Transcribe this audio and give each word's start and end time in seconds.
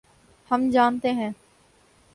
ہم 0.51 0.69
جانتے 0.69 1.11
ہیں۔ 1.11 1.31